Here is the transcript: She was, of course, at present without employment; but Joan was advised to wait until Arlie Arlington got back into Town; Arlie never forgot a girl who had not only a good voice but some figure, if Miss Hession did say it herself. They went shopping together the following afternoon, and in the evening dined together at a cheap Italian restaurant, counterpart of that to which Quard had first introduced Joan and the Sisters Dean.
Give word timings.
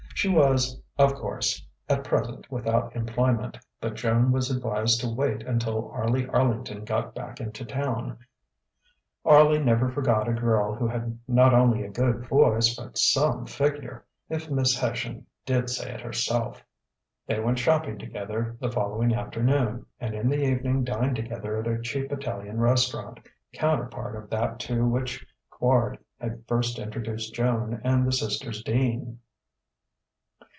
She 0.13 0.29
was, 0.29 0.79
of 0.99 1.15
course, 1.15 1.65
at 1.89 2.03
present 2.03 2.51
without 2.51 2.95
employment; 2.95 3.57
but 3.79 3.95
Joan 3.95 4.31
was 4.31 4.51
advised 4.51 5.01
to 5.01 5.09
wait 5.09 5.41
until 5.41 5.89
Arlie 5.89 6.27
Arlington 6.27 6.85
got 6.85 7.15
back 7.15 7.39
into 7.41 7.65
Town; 7.65 8.19
Arlie 9.25 9.57
never 9.57 9.89
forgot 9.89 10.27
a 10.29 10.33
girl 10.33 10.75
who 10.75 10.85
had 10.87 11.17
not 11.27 11.55
only 11.55 11.81
a 11.81 11.89
good 11.89 12.27
voice 12.27 12.75
but 12.75 12.99
some 12.99 13.47
figure, 13.47 14.05
if 14.29 14.47
Miss 14.47 14.77
Hession 14.79 15.25
did 15.43 15.71
say 15.71 15.91
it 15.91 16.01
herself. 16.01 16.63
They 17.25 17.39
went 17.39 17.57
shopping 17.57 17.97
together 17.97 18.57
the 18.59 18.69
following 18.69 19.15
afternoon, 19.15 19.87
and 19.99 20.13
in 20.13 20.29
the 20.29 20.43
evening 20.45 20.83
dined 20.83 21.15
together 21.15 21.57
at 21.57 21.65
a 21.67 21.81
cheap 21.81 22.11
Italian 22.11 22.59
restaurant, 22.59 23.21
counterpart 23.53 24.15
of 24.15 24.29
that 24.29 24.59
to 24.59 24.85
which 24.87 25.25
Quard 25.49 25.97
had 26.19 26.43
first 26.47 26.77
introduced 26.77 27.33
Joan 27.33 27.81
and 27.83 28.05
the 28.07 28.11
Sisters 28.13 28.61
Dean. 28.61 29.17